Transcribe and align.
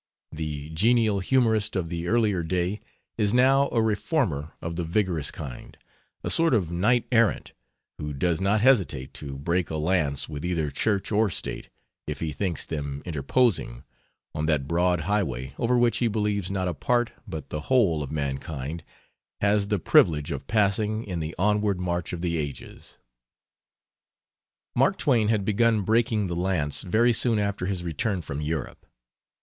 The 0.31 0.71
genial 0.71 1.19
humorist 1.19 1.75
of 1.75 1.89
the 1.89 2.07
earlier 2.07 2.41
day 2.41 2.79
is 3.19 3.35
now 3.35 3.69
a 3.71 3.83
reformer 3.83 4.53
of 4.59 4.75
the 4.75 4.83
vigorous 4.83 5.29
kind, 5.29 5.77
a 6.23 6.29
sort 6.31 6.55
of 6.55 6.71
knight 6.71 7.05
errant 7.11 7.53
who 7.99 8.11
does 8.11 8.41
not 8.41 8.61
hesitate 8.61 9.13
to 9.13 9.37
break 9.37 9.69
a 9.69 9.75
lance 9.75 10.27
with 10.27 10.43
either 10.43 10.71
Church 10.71 11.11
or 11.11 11.29
State 11.29 11.69
if 12.07 12.19
he 12.19 12.31
thinks 12.31 12.65
them 12.65 13.03
interposing 13.05 13.83
on 14.33 14.47
that 14.47 14.67
broad 14.67 15.01
highway 15.01 15.53
over 15.59 15.77
which 15.77 15.97
he 15.99 16.07
believes 16.07 16.49
not 16.49 16.67
a 16.67 16.73
part 16.73 17.11
but 17.27 17.51
the 17.51 17.61
whole 17.69 18.01
of 18.01 18.11
mankind 18.11 18.83
has 19.39 19.67
the 19.67 19.77
privilege 19.77 20.31
of 20.31 20.47
passing 20.47 21.03
in 21.03 21.19
the 21.19 21.35
onward 21.37 21.79
march 21.79 22.11
of 22.11 22.21
the 22.21 22.37
ages." 22.37 22.97
Mark 24.75 24.97
Twain 24.97 25.27
had 25.27 25.45
begun 25.45 25.81
"breaking 25.83 26.25
the 26.25 26.35
lance" 26.35 26.81
very 26.81 27.13
soon 27.13 27.37
after 27.37 27.67
his 27.67 27.83
return 27.83 28.23
from 28.23 28.41
Europe. 28.41 28.87